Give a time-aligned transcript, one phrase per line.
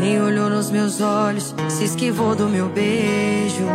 [0.00, 3.66] Nem olhou nos meus olhos, se esquivou do meu beijo.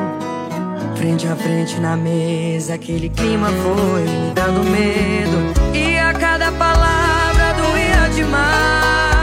[0.97, 5.77] Frente a frente na mesa, aquele clima foi me dando medo.
[5.77, 9.14] E a cada palavra doía demais.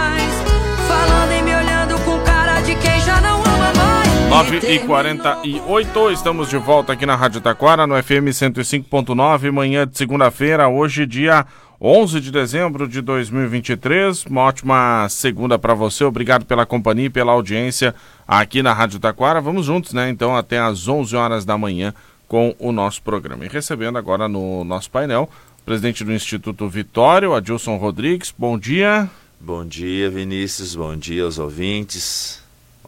[4.33, 9.99] 9 e 48 estamos de volta aqui na Rádio Taquara, no FM 105.9, manhã de
[9.99, 11.45] segunda-feira, hoje dia
[11.79, 14.25] 11 de dezembro de 2023.
[14.25, 16.03] Uma ótima segunda para você.
[16.05, 17.95] Obrigado pela companhia e pela audiência
[18.27, 19.39] aqui na Rádio Taquara.
[19.39, 20.09] Vamos juntos, né?
[20.09, 21.93] Então, até às 11 horas da manhã
[22.27, 23.45] com o nosso programa.
[23.45, 25.29] E recebendo agora no nosso painel
[25.61, 28.33] o presidente do Instituto Vitório, Adilson Rodrigues.
[28.37, 29.11] Bom dia.
[29.39, 30.75] Bom dia, Vinícius.
[30.75, 32.42] Bom dia aos ouvintes.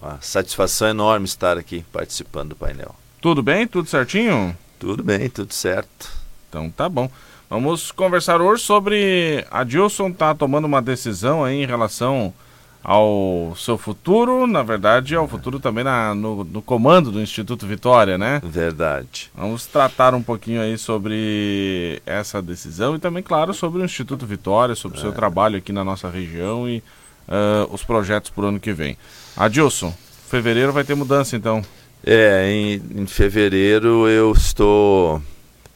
[0.05, 2.95] Uma satisfação enorme estar aqui participando do painel.
[3.23, 3.67] Tudo bem?
[3.67, 4.55] Tudo certinho?
[4.79, 6.11] Tudo bem, tudo certo.
[6.47, 7.11] Então tá bom.
[7.49, 12.35] Vamos conversar hoje sobre a Dilson tá tomando uma decisão aí em relação
[12.83, 18.19] ao seu futuro, na verdade, ao futuro também na, no, no, comando do Instituto Vitória,
[18.19, 18.43] né?
[18.45, 19.31] Verdade.
[19.35, 24.75] Vamos tratar um pouquinho aí sobre essa decisão e também, claro, sobre o Instituto Vitória,
[24.75, 25.03] sobre o é.
[25.03, 26.83] seu trabalho aqui na nossa região e
[27.27, 28.99] uh, os projetos para o ano que vem.
[29.37, 29.93] Adilson,
[30.29, 31.63] fevereiro vai ter mudança então.
[32.07, 35.23] É, em, em fevereiro eu estou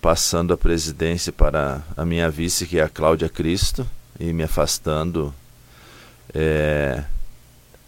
[0.01, 5.35] passando a presidência para a minha vice, que é a Cláudia Cristo, e me afastando,
[6.35, 7.03] é,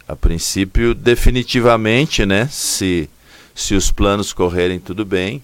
[0.09, 2.49] a princípio, definitivamente, né?
[2.51, 3.09] Se,
[3.55, 5.43] se os planos correrem tudo bem.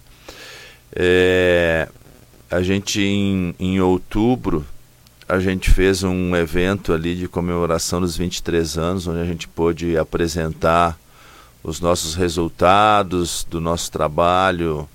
[0.95, 1.89] É,
[2.51, 4.67] a gente, em, em outubro,
[5.29, 9.97] a gente fez um evento ali de comemoração dos 23 anos, onde a gente pôde
[9.97, 10.97] apresentar
[11.65, 14.89] os nossos resultados do nosso trabalho,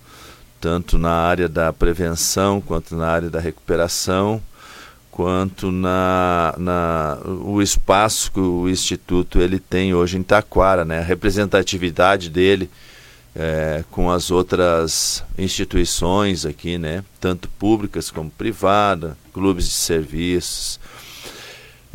[0.60, 4.42] tanto na área da prevenção quanto na área da recuperação,
[5.12, 11.00] quanto na, na o espaço que o instituto ele tem hoje em Taquara, né?
[11.00, 12.70] A representatividade dele
[13.36, 17.04] é, com as outras instituições aqui, né?
[17.20, 20.80] Tanto públicas como privadas, clubes de serviços.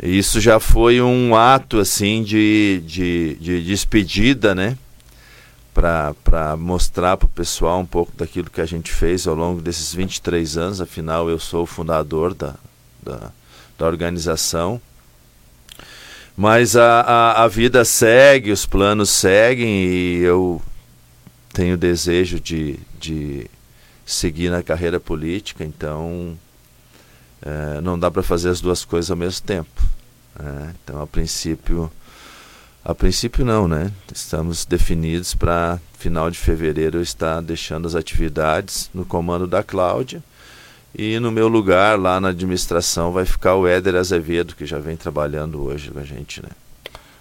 [0.01, 4.77] Isso já foi um ato assim de, de, de despedida, né?
[6.23, 9.93] para mostrar para o pessoal um pouco daquilo que a gente fez ao longo desses
[9.93, 10.81] 23 anos.
[10.81, 12.55] Afinal, eu sou o fundador da,
[13.03, 13.31] da,
[13.77, 14.81] da organização.
[16.35, 20.61] Mas a, a, a, vida segue, os planos seguem e eu
[21.57, 23.49] tenho desejo de, de
[24.05, 26.37] seguir na carreira política, então
[27.41, 29.81] é, não dá para fazer as duas coisas ao mesmo tempo.
[30.39, 31.91] É, então, a princípio
[32.85, 33.91] a princípio não, né?
[34.13, 40.23] Estamos definidos para final de fevereiro eu estar deixando as atividades no comando da Cláudia
[40.93, 44.95] e no meu lugar lá na administração vai ficar o Éder Azevedo que já vem
[44.95, 46.49] trabalhando hoje com a gente, né?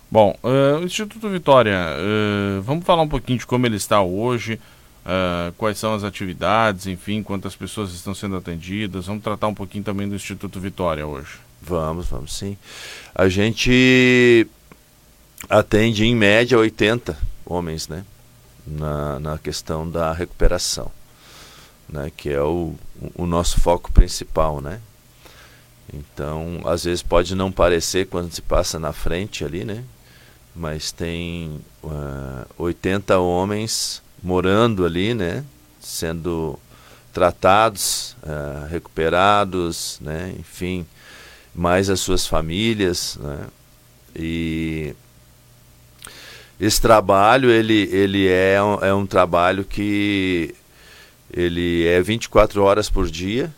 [0.08, 4.60] Bom, uh, o Instituto Vitória, uh, vamos falar um pouquinho de como ele está hoje,
[5.04, 9.06] uh, quais são as atividades, enfim, quantas pessoas estão sendo atendidas.
[9.06, 11.38] Vamos tratar um pouquinho também do Instituto Vitória hoje.
[11.60, 12.56] Vamos, vamos sim.
[13.12, 14.46] A gente
[15.50, 18.04] atende em média 80 homens, né?
[18.64, 20.90] Na, na questão da recuperação,
[21.88, 22.12] né?
[22.16, 22.74] Que é o,
[23.16, 24.80] o nosso foco principal, né?
[25.92, 29.84] Então, às vezes pode não parecer quando se passa na frente ali, né?
[30.56, 35.44] Mas tem uh, 80 homens morando ali, né?
[35.78, 36.58] Sendo
[37.12, 40.34] tratados, uh, recuperados, né?
[40.38, 40.86] Enfim,
[41.54, 43.46] mais as suas famílias, né?
[44.14, 44.94] E
[46.58, 50.54] esse trabalho ele, ele é, um, é um trabalho que
[51.30, 53.52] ele é 24 horas por dia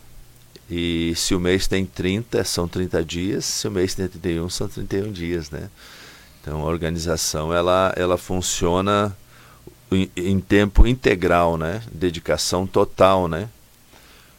[0.70, 4.68] e se o mês tem 30, são 30 dias, se o mês tem 31, são
[4.68, 5.70] 31 dias, né?
[6.48, 9.14] Então a organização ela, ela funciona
[9.92, 11.82] em, em tempo integral, né?
[11.92, 13.50] Dedicação total, né?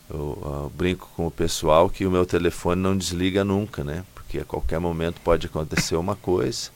[0.09, 4.03] Eu, eu, brinco com o pessoal que o meu telefone não desliga nunca, né?
[4.15, 6.71] Porque a qualquer momento pode acontecer uma coisa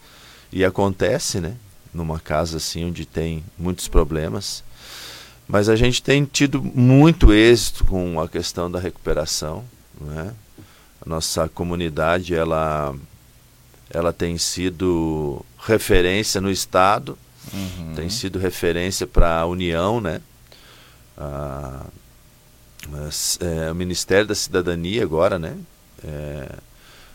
[0.51, 1.57] e acontece, né?
[1.91, 4.63] numa casa assim onde tem muitos problemas.
[5.47, 9.63] Mas a gente tem tido muito êxito com a questão da recuperação.
[9.99, 10.31] Né?
[11.03, 12.95] A nossa comunidade ela,
[13.89, 17.17] ela tem sido referência no Estado,
[17.53, 17.93] uhum.
[17.95, 20.01] tem sido referência para a União.
[20.01, 20.21] Né?
[21.17, 21.85] A,
[22.91, 25.57] a, é, o Ministério da Cidadania agora né?
[26.03, 26.55] É,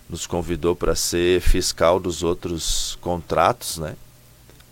[0.09, 3.79] nos convidou para ser fiscal dos outros contratos.
[3.79, 3.95] Né?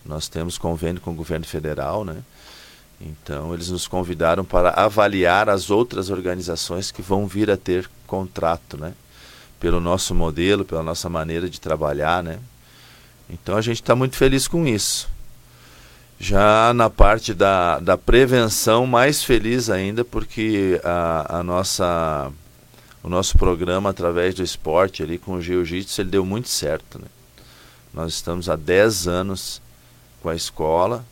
[0.04, 2.22] Nós temos convênio com o governo federal, né?
[2.98, 8.78] Então, eles nos convidaram para avaliar as outras organizações que vão vir a ter contrato,
[8.78, 8.94] né?
[9.58, 12.38] Pelo nosso modelo, pela nossa maneira de trabalhar, né?
[13.28, 15.08] Então a gente está muito feliz com isso.
[16.18, 22.30] Já na parte da, da prevenção, mais feliz ainda, porque a, a nossa,
[23.02, 26.98] o nosso programa através do esporte ali com o jiu-jitsu, ele deu muito certo.
[26.98, 27.06] Né?
[27.92, 29.60] Nós estamos há 10 anos
[30.22, 31.04] com a escola,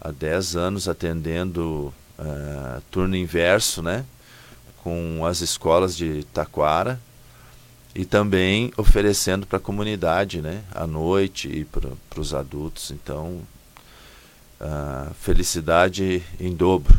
[0.00, 4.04] há 10 anos atendendo uh, turno inverso, né?
[4.82, 6.98] com as escolas de Taquara
[7.94, 12.90] e também oferecendo para a comunidade, né, à noite e para os adultos.
[12.90, 13.40] Então,
[14.60, 16.94] uh, felicidade em dobro.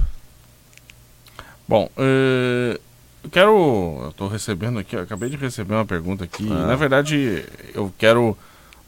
[1.68, 2.80] Bom, uh,
[3.24, 6.48] eu quero, eu estou recebendo aqui, acabei de receber uma pergunta aqui.
[6.52, 6.68] Ah.
[6.68, 8.38] Na verdade, eu quero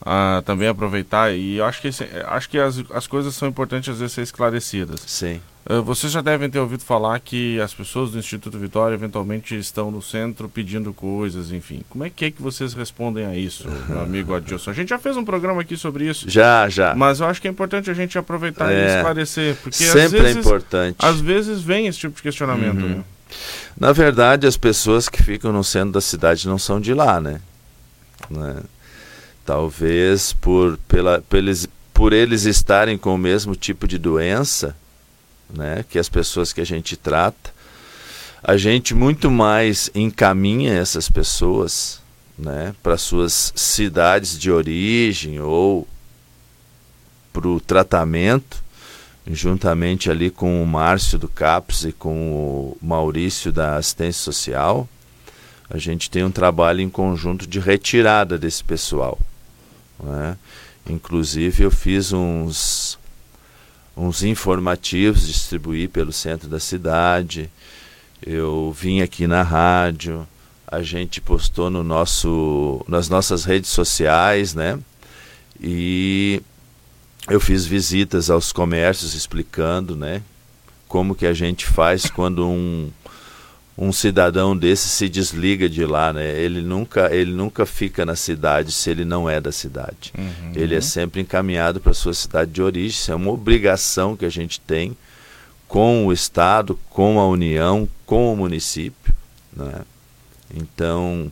[0.01, 3.99] uh, também aproveitar e acho que esse, acho que as, as coisas são importantes às
[3.99, 5.01] vezes ser esclarecidas.
[5.05, 5.41] Sim.
[5.69, 9.91] Uh, vocês já devem ter ouvido falar que as pessoas do Instituto Vitória eventualmente estão
[9.91, 11.83] no centro pedindo coisas, enfim.
[11.87, 14.71] Como é que é que vocês respondem a isso, meu amigo Adilson?
[14.71, 16.27] A gente já fez um programa aqui sobre isso.
[16.27, 16.95] Já, já.
[16.95, 20.13] Mas eu acho que é importante a gente aproveitar é, e esclarecer, porque sempre às
[20.13, 20.95] é vezes, é importante.
[20.97, 22.81] Às vezes vem esse tipo de questionamento.
[22.81, 22.97] Uhum.
[22.97, 23.03] Né?
[23.79, 27.39] Na verdade, as pessoas que ficam no centro da cidade não são de lá, né?
[28.29, 28.57] né?
[29.45, 34.75] Talvez por, pela, por, eles, por eles estarem com o mesmo tipo de doença,
[35.53, 37.51] né, que as pessoas que a gente trata,
[38.43, 42.01] a gente muito mais encaminha essas pessoas
[42.37, 45.87] né, para suas cidades de origem ou
[47.31, 48.63] para o tratamento,
[49.27, 54.89] juntamente ali com o Márcio do CAPS e com o Maurício da assistência social,
[55.69, 59.17] a gente tem um trabalho em conjunto de retirada desse pessoal.
[60.03, 60.35] Né?
[60.89, 62.97] Inclusive eu fiz uns
[63.95, 67.49] uns informativos, distribuí pelo centro da cidade.
[68.25, 70.27] Eu vim aqui na rádio,
[70.67, 74.79] a gente postou no nosso, nas nossas redes sociais, né?
[75.59, 76.41] E
[77.29, 80.21] eu fiz visitas aos comércios explicando, né?
[80.87, 82.89] Como que a gente faz quando um
[83.77, 86.39] um cidadão desse se desliga de lá, né?
[86.39, 90.13] Ele nunca, ele nunca fica na cidade se ele não é da cidade.
[90.17, 90.51] Uhum.
[90.53, 92.89] Ele é sempre encaminhado para sua cidade de origem.
[92.89, 94.95] Isso é uma obrigação que a gente tem
[95.67, 99.13] com o Estado, com a União, com o município,
[99.55, 99.81] né?
[100.53, 101.31] Então,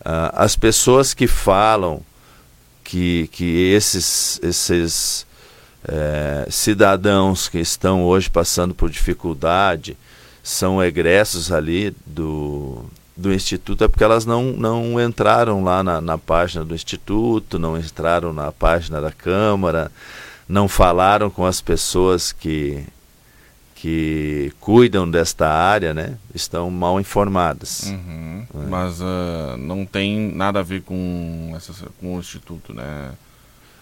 [0.00, 2.02] uh, as pessoas que falam
[2.82, 5.26] que, que esses, esses
[5.86, 9.96] é, cidadãos que estão hoje passando por dificuldade,
[10.46, 12.84] são egressos ali do,
[13.16, 17.76] do Instituto é porque elas não, não entraram lá na, na página do Instituto, não
[17.76, 19.90] entraram na página da Câmara,
[20.48, 22.84] não falaram com as pessoas que,
[23.74, 26.16] que cuidam desta área, né?
[26.32, 27.86] Estão mal informadas.
[27.88, 28.46] Uhum.
[28.54, 28.66] É.
[28.68, 33.10] Mas uh, não tem nada a ver com, essa, com o Instituto, né?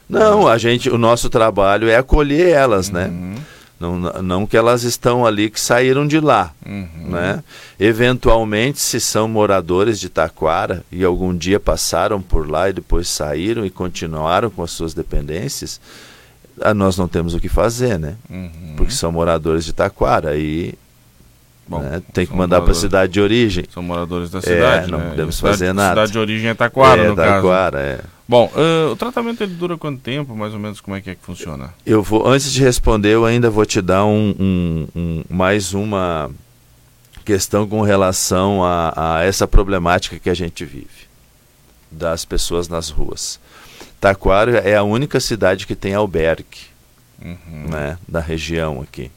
[0.08, 3.04] Não, a gente, o nosso trabalho é acolher elas, né?
[3.04, 3.34] uhum.
[3.34, 3.42] né?
[3.78, 6.52] Não, não que elas estão ali que saíram de lá.
[6.64, 7.10] Uhum.
[7.10, 7.42] Né?
[7.78, 13.66] Eventualmente, se são moradores de Taquara e algum dia passaram por lá e depois saíram
[13.66, 15.80] e continuaram com as suas dependências,
[16.60, 18.14] ah, nós não temos o que fazer, né?
[18.30, 18.74] Uhum.
[18.76, 20.74] Porque são moradores de Taquara e
[21.66, 22.02] Bom, né?
[22.12, 23.64] Tem que mandar para a cidade de origem.
[23.72, 24.88] São moradores da cidade.
[24.88, 25.10] É, não né?
[25.10, 25.90] podemos cidade, fazer nada.
[25.90, 27.90] cidade de origem é Taquara, é, no Taquara, caso.
[28.02, 28.13] é.
[28.26, 31.14] Bom, uh, o tratamento ele dura quanto tempo, mais ou menos, como é que é
[31.14, 31.74] que funciona?
[31.84, 36.30] Eu vou, antes de responder, eu ainda vou te dar um, um, um mais uma
[37.24, 41.04] questão com relação a, a, essa problemática que a gente vive
[41.90, 43.38] das pessoas nas ruas.
[44.00, 46.60] Taquara é a única cidade que tem albergue
[47.22, 47.68] uhum.
[47.70, 49.10] né, da região aqui.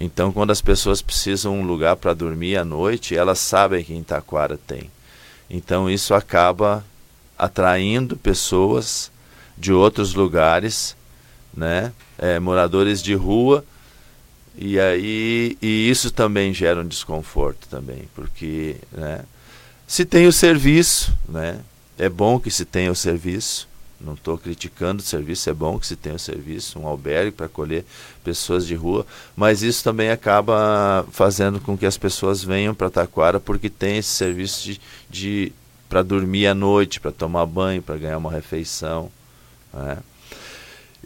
[0.00, 3.92] Então, quando as pessoas precisam de um lugar para dormir à noite, elas sabem que
[3.92, 4.90] em Taquara tem.
[5.50, 6.84] Então, isso acaba
[7.38, 9.10] atraindo pessoas
[9.56, 10.96] de outros lugares,
[11.54, 11.92] né?
[12.18, 13.64] É, moradores de rua
[14.56, 19.24] e aí e isso também gera um desconforto também, porque né,
[19.86, 21.60] se tem o serviço, né?
[21.96, 23.68] É bom que se tenha o serviço.
[24.00, 27.46] Não estou criticando o serviço, é bom que se tenha o serviço, um albergue para
[27.46, 27.84] acolher
[28.22, 29.04] pessoas de rua,
[29.34, 34.10] mas isso também acaba fazendo com que as pessoas venham para Taquara porque tem esse
[34.10, 34.80] serviço de,
[35.10, 35.52] de
[35.88, 39.10] para dormir à noite, para tomar banho, para ganhar uma refeição.
[39.72, 39.98] Né?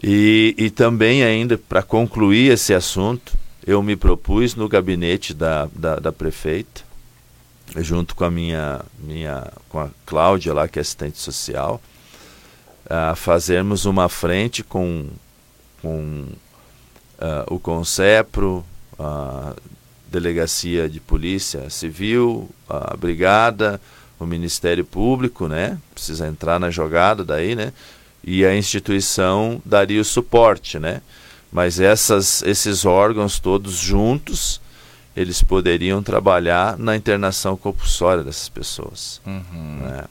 [0.01, 5.95] E, e também ainda, para concluir esse assunto, eu me propus no gabinete da, da,
[5.95, 6.81] da, prefeita,
[7.77, 11.81] junto com a minha, minha com a Cláudia lá, que é assistente social,
[12.89, 15.07] a fazermos uma frente com,
[15.81, 16.27] com
[17.19, 18.65] uh, o Concepro,
[18.99, 19.53] a
[20.11, 23.79] Delegacia de Polícia Civil, a Brigada,
[24.23, 25.77] o Ministério Público, né?
[25.93, 27.73] Precisa entrar na jogada daí, né?
[28.23, 31.01] e a instituição daria o suporte, né?
[31.51, 34.61] Mas essas, esses órgãos todos juntos,
[35.15, 39.21] eles poderiam trabalhar na internação compulsória dessas pessoas.
[39.25, 39.79] Uhum.
[39.81, 40.05] Né?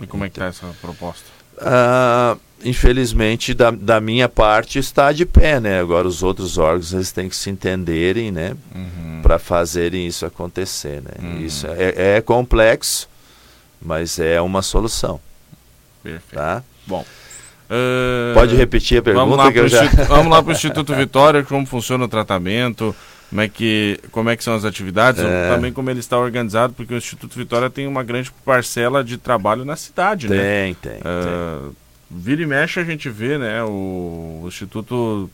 [0.00, 1.24] E como é que está essa proposta?
[1.58, 5.80] Uh, infelizmente, da, da minha parte, está de pé, né?
[5.80, 8.56] Agora os outros órgãos eles têm que se entenderem, né?
[8.74, 9.20] Uhum.
[9.20, 11.10] Para fazerem isso acontecer, né?
[11.20, 11.40] Uhum.
[11.40, 13.07] Isso é, é complexo,
[13.80, 15.20] mas é uma solução.
[16.02, 16.34] Perfeito.
[16.34, 16.62] Tá?
[16.86, 17.04] Bom.
[17.70, 19.84] Uh, Pode repetir a pergunta vamos lá que eu já...
[20.08, 22.96] Vamos lá para o Instituto Vitória, como funciona o tratamento,
[23.28, 25.48] como é que, como é que são as atividades, é.
[25.48, 29.66] também como ele está organizado, porque o Instituto Vitória tem uma grande parcela de trabalho
[29.66, 30.76] na cidade, tem, né?
[30.80, 31.00] Tem, tem.
[31.02, 31.74] Uh,
[32.10, 35.30] vira e mexe a gente vê, né, o, o Instituto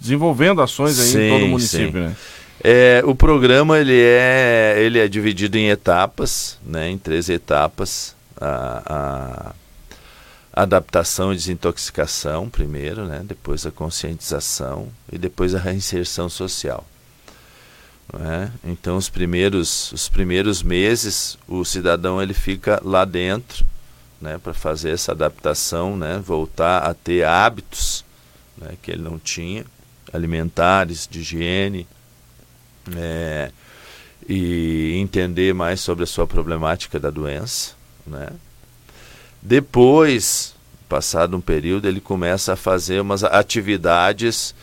[0.00, 2.08] desenvolvendo ações aí sim, em todo o município, sim.
[2.08, 2.16] né?
[2.62, 8.16] É, o programa ele é, ele é dividido em etapas, né, em três etapas.
[8.40, 9.52] A,
[10.58, 16.84] a adaptação e desintoxicação primeiro, né, depois a conscientização e depois a reinserção social.
[18.12, 18.50] Né?
[18.64, 23.64] Então os primeiros, os primeiros meses o cidadão ele fica lá dentro
[24.20, 28.04] né, para fazer essa adaptação, né, voltar a ter hábitos
[28.56, 29.64] né, que ele não tinha,
[30.12, 31.86] alimentares, de higiene,
[32.96, 33.50] é,
[34.28, 37.72] e entender mais sobre a sua problemática da doença.
[38.06, 38.28] Né?
[39.40, 40.54] Depois,
[40.88, 44.54] passado um período, ele começa a fazer umas atividades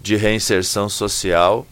[0.00, 1.66] de reinserção social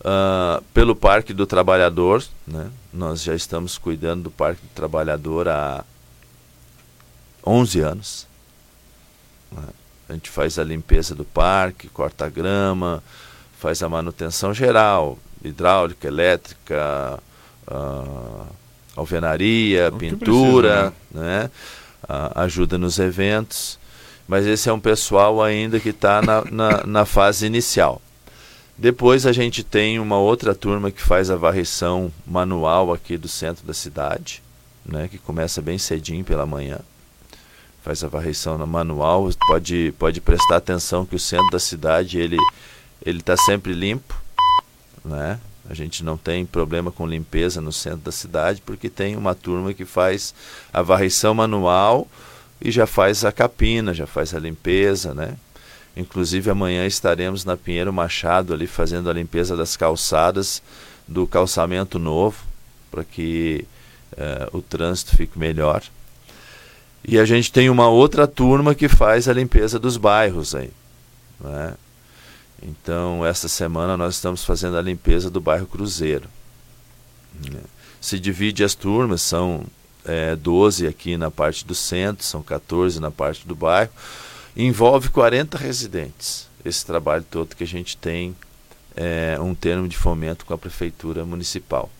[0.00, 2.24] uh, pelo Parque do Trabalhador.
[2.46, 2.70] Né?
[2.92, 5.84] Nós já estamos cuidando do Parque do Trabalhador há
[7.44, 8.26] 11 anos.
[9.50, 9.64] Né?
[10.08, 13.02] A gente faz a limpeza do parque, corta a grama,
[13.58, 17.18] faz a manutenção geral, hidráulica, elétrica,
[17.68, 18.46] uh,
[18.96, 21.42] alvenaria, o pintura, precisa, né?
[21.42, 21.50] né?
[22.04, 23.78] Uh, ajuda nos eventos.
[24.26, 28.00] Mas esse é um pessoal ainda que está na, na, na fase inicial.
[28.76, 33.64] Depois a gente tem uma outra turma que faz a varrição manual aqui do centro
[33.66, 34.42] da cidade,
[34.84, 36.80] né, que começa bem cedinho pela manhã
[37.84, 42.38] faz a varrição na manual, pode, pode prestar atenção que o centro da cidade ele
[43.04, 44.18] ele está sempre limpo,
[45.04, 45.38] né?
[45.68, 49.72] A gente não tem problema com limpeza no centro da cidade porque tem uma turma
[49.72, 50.34] que faz
[50.72, 52.06] a varrição manual
[52.60, 55.36] e já faz a capina, já faz a limpeza, né?
[55.96, 60.62] Inclusive amanhã estaremos na Pinheiro Machado ali fazendo a limpeza das calçadas
[61.06, 62.36] do calçamento novo
[62.90, 63.64] para que
[64.16, 65.82] eh, o trânsito fique melhor.
[67.06, 70.70] E a gente tem uma outra turma que faz a limpeza dos bairros aí.
[71.40, 71.74] Né?
[72.62, 76.28] Então, esta semana nós estamos fazendo a limpeza do bairro Cruzeiro.
[77.50, 77.60] Né?
[78.00, 79.64] Se divide as turmas, são
[80.04, 83.90] é, 12 aqui na parte do centro, são 14 na parte do bairro.
[84.56, 86.48] Envolve 40 residentes.
[86.64, 88.34] Esse trabalho todo que a gente tem
[88.96, 91.90] é um termo de fomento com a prefeitura municipal.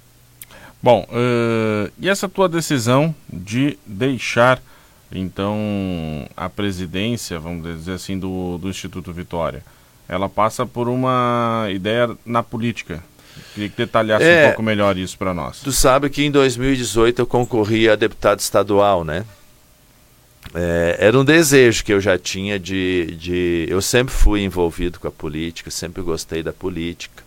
[0.82, 4.62] Bom, uh, e essa tua decisão de deixar
[5.14, 5.56] então,
[6.36, 9.62] a presidência, vamos dizer assim, do, do Instituto Vitória,
[10.08, 13.02] ela passa por uma ideia na política.
[13.54, 15.60] Queria que detalhasse é, um pouco melhor isso para nós.
[15.60, 19.24] Tu sabe que em 2018 eu concorri a deputado estadual, né?
[20.52, 23.66] É, era um desejo que eu já tinha de, de.
[23.68, 27.22] Eu sempre fui envolvido com a política, sempre gostei da política,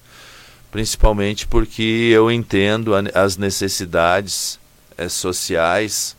[0.70, 4.60] principalmente porque eu entendo a, as necessidades
[4.98, 6.16] é, sociais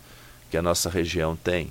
[0.51, 1.71] que a nossa região tem.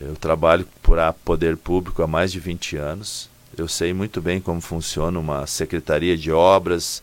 [0.00, 3.29] Eu trabalho para poder público há mais de 20 anos.
[3.56, 7.02] Eu sei muito bem como funciona uma secretaria de obras,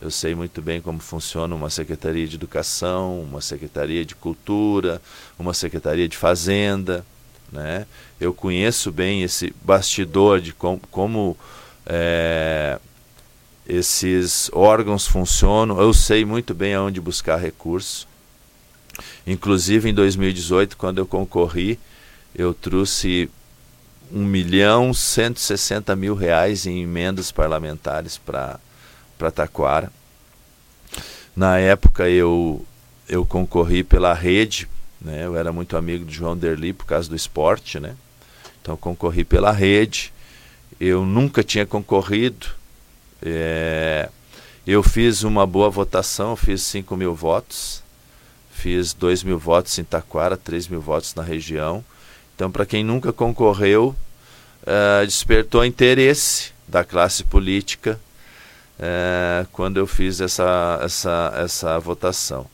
[0.00, 5.00] eu sei muito bem como funciona uma secretaria de educação, uma secretaria de cultura,
[5.38, 7.04] uma secretaria de fazenda.
[7.50, 7.86] Né?
[8.20, 11.36] Eu conheço bem esse bastidor de com, como
[11.86, 12.78] é,
[13.66, 15.80] esses órgãos funcionam.
[15.80, 18.06] Eu sei muito bem aonde buscar recursos.
[19.26, 21.78] Inclusive em 2018, quando eu concorri,
[22.34, 23.30] eu trouxe
[24.12, 28.60] 1 milhão 160 mil reais em emendas parlamentares para
[29.34, 29.92] Taquara.
[31.34, 32.64] Na época eu,
[33.08, 34.68] eu concorri pela rede,
[35.00, 35.26] né?
[35.26, 37.94] eu era muito amigo do João Derli por causa do esporte, né?
[38.60, 40.12] então concorri pela rede.
[40.80, 42.48] Eu nunca tinha concorrido.
[43.22, 44.08] É,
[44.66, 47.82] eu fiz uma boa votação, fiz 5 mil votos
[48.56, 51.84] fiz 2 mil votos em Taquara, 3 mil votos na região.
[52.36, 53.96] Então, para quem nunca concorreu,
[54.62, 57.98] uh, despertou interesse da classe política
[58.78, 62.46] uh, quando eu fiz essa, essa, essa votação.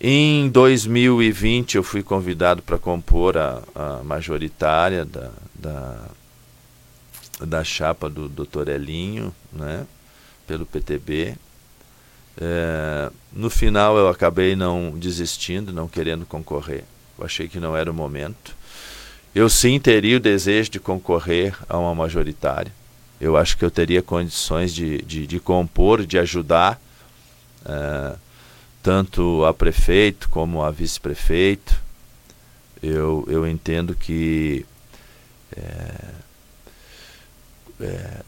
[0.00, 6.04] Em 2020 eu fui convidado para compor a, a majoritária da, da,
[7.40, 8.68] da, chapa do Dr.
[8.68, 9.84] Elinho, né,
[10.46, 11.34] pelo PTB.
[12.40, 16.84] É, no final eu acabei não desistindo, não querendo concorrer.
[17.18, 18.57] Eu achei que não era o momento.
[19.38, 22.72] Eu sim teria o desejo de concorrer a uma majoritária.
[23.20, 26.80] Eu acho que eu teria condições de, de, de compor, de ajudar
[27.64, 28.16] é,
[28.82, 31.72] tanto a prefeito como a vice-prefeito.
[32.82, 34.66] Eu, eu entendo que
[35.56, 36.04] é,
[37.80, 38.22] é,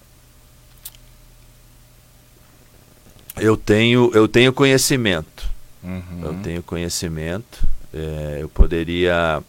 [3.39, 5.51] eu tenho eu tenho conhecimento
[5.83, 6.21] uhum.
[6.23, 9.43] eu tenho conhecimento é, eu poderia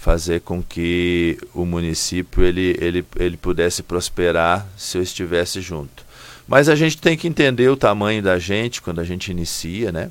[0.00, 6.04] fazer com que o município ele, ele, ele pudesse prosperar se eu estivesse junto.
[6.46, 10.10] Mas a gente tem que entender o tamanho da gente quando a gente inicia, né?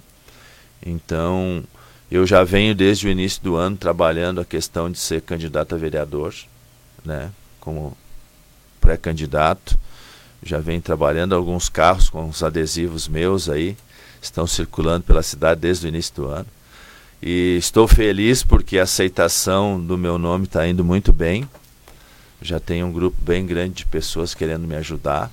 [0.86, 1.64] Então,
[2.12, 5.78] eu já venho desde o início do ano trabalhando a questão de ser candidato a
[5.78, 6.36] vereador,
[7.04, 7.32] né?
[7.60, 7.98] Como
[8.82, 9.80] pré-candidato.
[10.44, 13.76] Já venho trabalhando alguns carros com os adesivos meus aí,
[14.22, 16.57] estão circulando pela cidade desde o início do ano.
[17.22, 21.50] E estou feliz porque a aceitação do meu nome está indo muito bem.
[22.42, 25.32] Já tem um grupo bem grande de pessoas querendo me ajudar.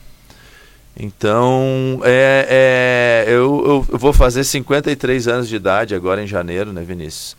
[0.96, 6.82] Então, é, é eu, eu, vou fazer 53 anos de idade agora em janeiro, né,
[6.82, 7.36] Vinícius?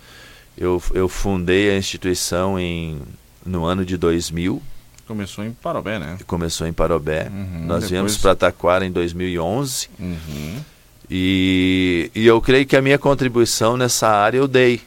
[0.57, 3.01] Eu, eu fundei a instituição em,
[3.45, 4.61] no ano de 2000.
[5.07, 6.17] Começou em Parobé, né?
[6.27, 7.29] Começou em Parobé.
[7.29, 7.89] Uhum, Nós depois...
[7.89, 9.89] viemos para Taquara em 2011.
[9.99, 10.59] Uhum.
[11.09, 14.81] E, e eu creio que a minha contribuição nessa área eu dei,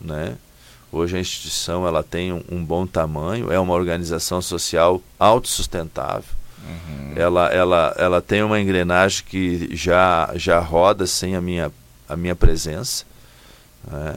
[0.00, 0.36] né?
[0.90, 6.28] Hoje a instituição ela tem um, um bom tamanho, é uma organização social autossustentável.
[6.62, 7.12] Uhum.
[7.16, 11.72] Ela, ela, ela tem uma engrenagem que já, já roda sem a minha,
[12.08, 13.04] a minha presença.
[13.90, 14.16] Né?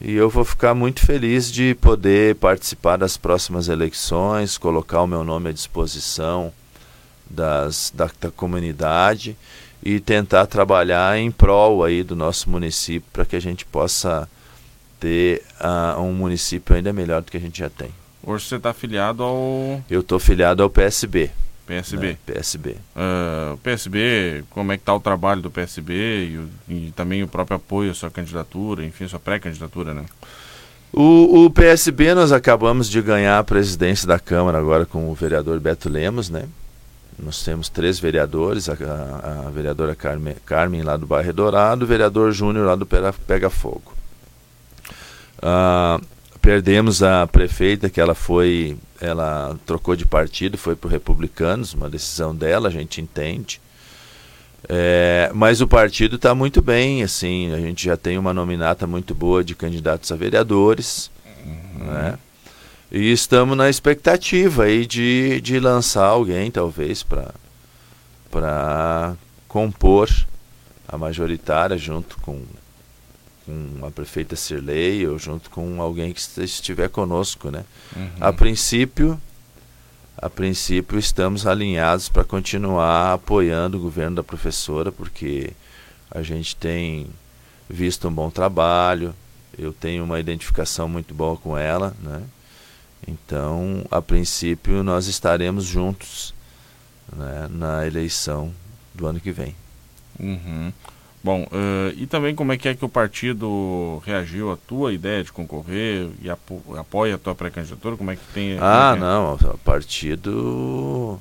[0.00, 5.22] E eu vou ficar muito feliz de poder participar das próximas eleições, colocar o meu
[5.22, 6.52] nome à disposição
[7.28, 9.36] das, da, da comunidade
[9.82, 14.28] e tentar trabalhar em prol aí do nosso município para que a gente possa
[14.98, 17.90] ter uh, um município ainda melhor do que a gente já tem.
[18.22, 19.82] Hoje você está afiliado ao.
[19.88, 21.30] Eu estou afiliado ao PSB.
[21.66, 22.06] PSB.
[22.08, 22.16] Né?
[22.26, 22.76] PSB.
[22.96, 27.56] Uh, PSB, como é que está o trabalho do PSB e, e, também o próprio
[27.56, 30.04] apoio à sua candidatura, enfim, sua pré-candidatura, né?
[30.92, 35.60] O, o, PSB nós acabamos de ganhar a presidência da Câmara agora com o vereador
[35.60, 36.46] Beto Lemos, né?
[37.22, 41.88] Nós temos três vereadores, a, a, a vereadora Carmen, Carmen, lá do Bairro Dourado, o
[41.88, 43.92] vereador Júnior lá do Pega, Pega Fogo.
[45.42, 46.00] Ah,
[46.40, 52.34] perdemos a prefeita, que ela foi, ela trocou de partido, foi para Republicanos, uma decisão
[52.34, 53.60] dela, a gente entende.
[54.68, 59.14] É, mas o partido está muito bem, assim, a gente já tem uma nominata muito
[59.14, 61.86] boa de candidatos a vereadores, uhum.
[61.86, 62.18] né?
[62.90, 70.08] E estamos na expectativa aí de, de lançar alguém, talvez, para compor
[70.88, 72.42] a majoritária junto com,
[73.46, 77.64] com a prefeita Cirlei ou junto com alguém que estiver conosco, né?
[77.94, 78.10] Uhum.
[78.20, 79.20] A princípio,
[80.18, 85.52] a princípio estamos alinhados para continuar apoiando o governo da professora, porque
[86.10, 87.06] a gente tem
[87.68, 89.14] visto um bom trabalho,
[89.56, 92.20] eu tenho uma identificação muito boa com ela, né?
[93.06, 96.34] Então, a princípio, nós estaremos juntos
[97.14, 98.52] né, na eleição
[98.94, 99.54] do ano que vem.
[100.18, 100.72] Uhum.
[101.22, 105.22] Bom, uh, e também como é que é que o partido reagiu à tua ideia
[105.22, 107.96] de concorrer e apo apoia a tua pré-candidatura?
[107.96, 108.56] Como é que tem...
[108.58, 108.98] Ah, é?
[108.98, 111.20] não, o partido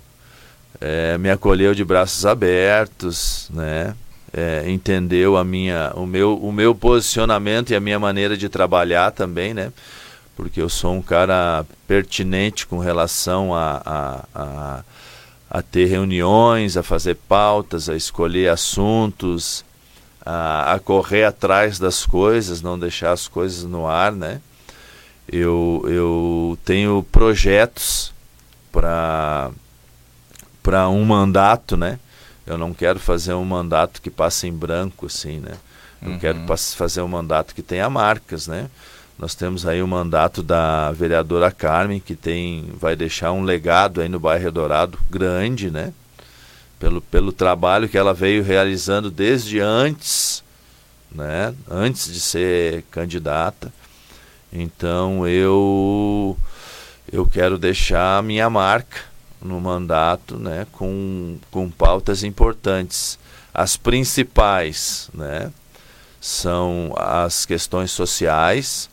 [0.80, 3.94] é, me acolheu de braços abertos, né?
[4.32, 9.12] É, entendeu a minha, o, meu, o meu posicionamento e a minha maneira de trabalhar
[9.12, 9.74] também, né?
[10.40, 14.84] Porque eu sou um cara pertinente com relação a, a, a,
[15.52, 19.66] a ter reuniões, a fazer pautas, a escolher assuntos,
[20.26, 24.40] a, a, correr atrás das coisas, não deixar as coisas no ar, né?
[25.30, 28.14] Eu, eu tenho projetos
[28.72, 29.52] para
[30.64, 32.00] para um mandato, né?
[32.48, 35.58] Eu não quero fazer um mandato que passe em branco, assim, né?
[36.02, 36.20] Eu uhum.
[36.20, 36.40] quero
[36.78, 38.70] fazer um mandato que tenha marcas, né?
[39.20, 44.08] Nós temos aí o mandato da vereadora Carmen, que tem, vai deixar um legado aí
[44.08, 45.94] no bairro Dourado grande, né?
[46.80, 50.42] Pelo, pelo trabalho que ela veio realizando desde antes,
[51.12, 51.54] né?
[51.70, 53.74] Antes de ser candidata.
[54.54, 56.38] Então eu
[57.12, 59.02] eu quero deixar a minha marca
[59.42, 60.66] no mandato, né?
[60.72, 63.20] Com, com pautas importantes.
[63.54, 65.52] As principais, né?
[66.20, 68.90] são as questões sociais,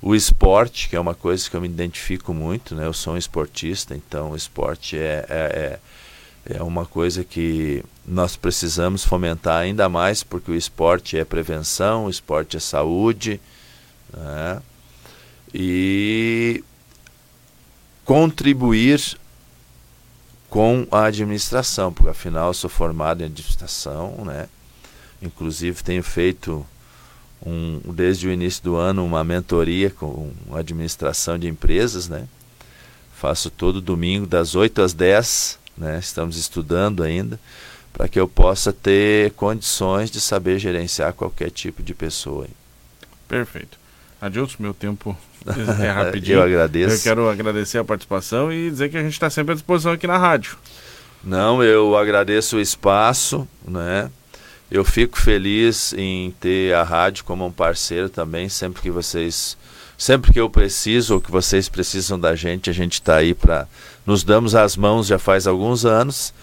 [0.00, 2.86] o esporte, que é uma coisa que eu me identifico muito, né?
[2.86, 5.80] Eu sou um esportista, então o esporte é, é,
[6.46, 12.06] é, é uma coisa que nós precisamos fomentar ainda mais, porque o esporte é prevenção,
[12.06, 13.40] o esporte é saúde,
[14.16, 14.62] né?
[15.52, 16.62] E
[18.04, 19.18] contribuir
[20.48, 24.48] com a administração, porque afinal eu sou formado em administração, né?
[25.20, 26.64] Inclusive tenho feito
[27.44, 32.26] um, desde o início do ano uma mentoria com administração de empresas, né?
[33.14, 35.98] Faço todo domingo das 8 às 10, né?
[35.98, 37.38] Estamos estudando ainda
[37.92, 42.46] para que eu possa ter condições de saber gerenciar qualquer tipo de pessoa.
[43.26, 43.76] Perfeito.
[44.20, 45.16] Adilson, meu tempo
[45.82, 46.38] é rapidinho.
[46.38, 46.96] eu agradeço.
[46.96, 50.06] Eu quero agradecer a participação e dizer que a gente está sempre à disposição aqui
[50.06, 50.56] na rádio.
[51.24, 54.10] Não, eu agradeço o espaço, né?
[54.70, 59.56] Eu fico feliz em ter a rádio como um parceiro também, sempre que vocês,
[59.96, 63.66] sempre que eu preciso ou que vocês precisam da gente, a gente está aí para
[64.04, 66.34] nos damos as mãos já faz alguns anos.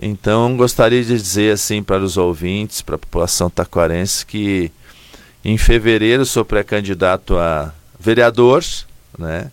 [0.00, 4.70] Então gostaria de dizer assim para os ouvintes, para a população taquarense que
[5.44, 8.64] em fevereiro sou pré-candidato a vereador,
[9.18, 9.50] né?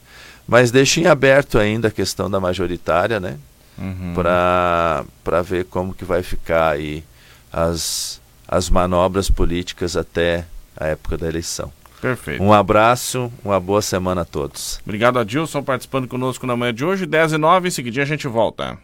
[0.47, 3.38] Mas deixo em aberto ainda a questão da majoritária, né?
[3.78, 4.13] Uhum.
[4.13, 7.04] Para ver como que vai ficar aí
[7.51, 11.71] as, as manobras políticas até a época da eleição.
[12.01, 12.41] Perfeito.
[12.41, 14.79] Um abraço, uma boa semana a todos.
[14.85, 17.05] Obrigado, Adilson, participando conosco na manhã de hoje.
[17.05, 18.77] 10 e 9, em seguida a gente volta.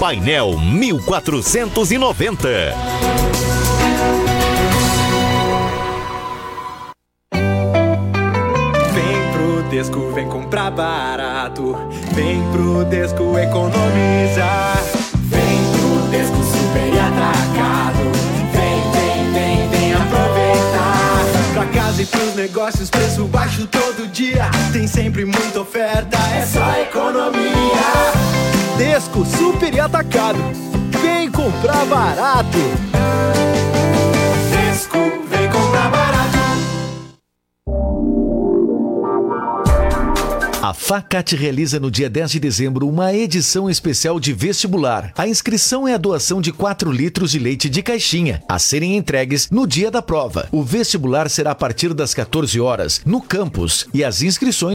[0.00, 2.48] Painel 1490.
[8.92, 11.76] Vem pro Desco, vem comprar barato.
[12.14, 14.71] Vem pro Desco economizar.
[22.02, 24.50] E pros negócios, preço baixo todo dia.
[24.72, 27.42] Tem sempre muita oferta, é só economia.
[28.76, 30.38] Desco super e atacado.
[31.00, 32.58] Vem comprar barato.
[40.72, 45.12] A Facat realiza no dia 10 de dezembro uma edição especial de vestibular.
[45.18, 49.50] A inscrição é a doação de 4 litros de leite de caixinha, a serem entregues
[49.50, 50.48] no dia da prova.
[50.50, 54.70] O vestibular será a partir das 14 horas, no campus, e as inscrições